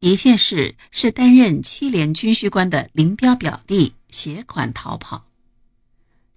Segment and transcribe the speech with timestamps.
[0.00, 5.26] 一件事是担任七连军需官的林彪表弟携款逃跑。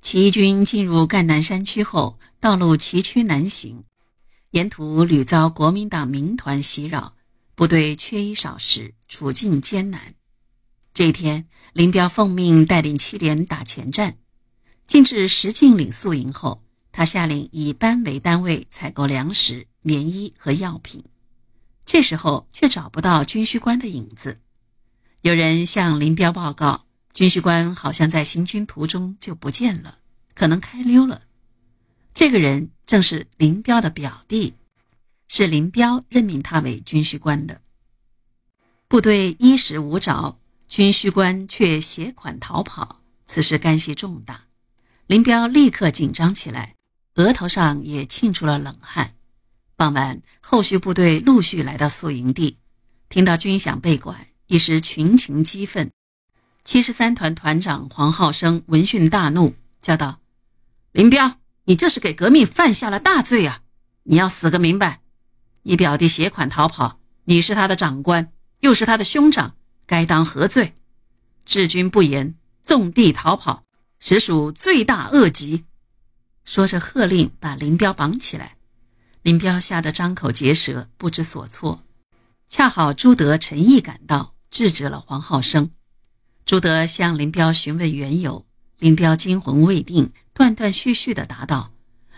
[0.02, 3.86] 起义军进入赣南山区后，道路崎岖难行，
[4.52, 7.16] 沿途屡遭国民党民团袭扰，
[7.56, 10.14] 部队缺衣少食，处境艰难。
[10.94, 14.18] 这一天，林彪奉命带领七连打前站。
[14.86, 16.62] 进至石敬岭宿营后，
[16.92, 21.02] 他下令以班为单位采购粮食、棉衣和药品。
[21.86, 24.40] 这时候却找不到军需官的影子。
[25.22, 30.00] 有人向林彪报告，军需官好像在行军途中就不见了，
[30.34, 31.24] 可能开溜了。
[32.14, 34.54] 这个人正是林彪的表弟，
[35.28, 37.62] 是林彪任命他为军需官的。
[38.88, 44.46] 部队衣食无着，军需官却携款逃跑，此事干系重大。
[45.08, 46.76] 林彪立刻紧张起来，
[47.16, 49.16] 额头上也沁出了冷汗。
[49.84, 52.58] 傍晚，后续部队陆续来到宿营地，
[53.10, 55.92] 听到军饷被管，一时群情激愤。
[56.64, 60.22] 七十三团团长黄浩生闻讯大怒，叫道
[60.94, 63.60] ：“林彪，你这是给革命犯下了大罪啊！
[64.04, 65.02] 你要死个明白！
[65.64, 68.32] 你表弟携款逃跑，你是他的长官，
[68.62, 70.76] 又是他的兄长，该当何罪？
[71.46, 73.66] 治军不严，纵地逃跑，
[74.00, 75.66] 实属罪大恶极。”
[76.46, 78.56] 说着，喝令把林彪绑起来。
[79.24, 81.82] 林彪吓得张口结舌，不知所措。
[82.50, 85.72] 恰好朱德、陈毅赶到，制止了黄浩生。
[86.46, 88.46] 朱德向林彪询问缘由，
[88.80, 91.72] 林彪惊魂未定，断断续续地答道：“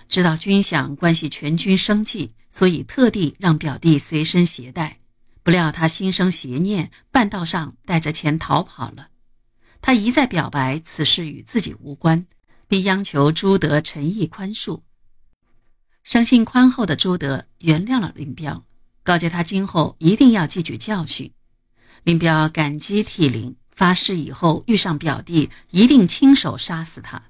[0.09, 4.97] 知道军饷关系全军生计，所以特地让表弟随身携带。
[5.43, 9.09] 不料他心生邪念，半道上带着钱逃跑了。
[9.79, 12.25] 他一再表白此事与自己无关，
[12.67, 14.81] 并央求朱德、陈毅宽恕。”
[16.05, 18.63] 生性宽厚的朱德原谅了林彪，
[19.01, 21.31] 告诫他今后一定要汲取教训。
[22.03, 27.23] 林彪感激涕零，发誓以后遇上表弟一定亲手杀死他。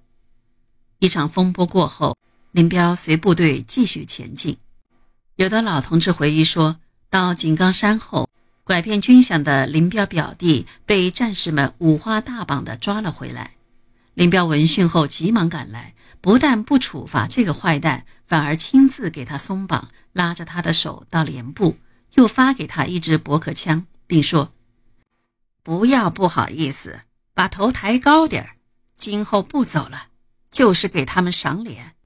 [0.99, 2.17] 一场风波过后，
[2.51, 4.57] 林彪随部队继续前进。
[5.37, 6.77] 有的老同志回忆说，
[7.09, 8.29] 到井冈山后，
[8.65, 13.54] 拐骗军饷的林彪表弟被战士们五花大绑地抓了回来。
[14.15, 15.93] 林彪闻讯后急忙赶来。
[16.21, 21.77] 不但不处罚这个坏蛋，反而亲自给他松绑，拉着他的手到连部，
[22.15, 24.51] 又发给他一支驳壳枪，并说
[25.61, 27.01] ：“不要不好意思，
[27.35, 28.57] 把头抬高点，
[28.95, 30.07] 今后不走了，
[30.49, 31.93] 就是给他们赏脸。”